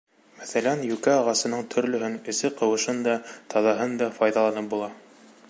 Мәҫәлән, 0.37 0.79
йүкә 0.87 1.13
ағасының 1.17 1.61
төрлөһөн— 1.75 2.17
эсе 2.33 2.51
ҡыуышын 2.63 3.05
да, 3.09 3.15
таҙаһын 3.55 3.95
да— 4.03 4.13
файҙаланып 4.19 4.73
була. 4.75 4.91